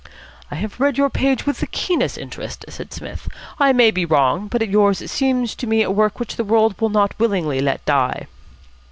"I 0.49 0.55
have 0.55 0.79
read 0.79 0.97
your 0.97 1.11
page 1.11 1.45
with 1.45 1.59
the 1.59 1.67
keenest 1.67 2.17
interest," 2.17 2.65
said 2.69 2.91
Psmith. 2.91 3.27
"I 3.59 3.71
may 3.71 3.91
be 3.91 4.03
wrong, 4.03 4.47
but 4.47 4.67
yours 4.67 4.97
seems 5.11 5.53
to 5.53 5.67
me 5.67 5.85
work 5.85 6.19
which 6.19 6.37
the 6.37 6.43
world 6.43 6.73
will 6.81 6.89
not 6.89 7.13
willingly 7.19 7.59
let 7.59 7.85
die." 7.85 8.25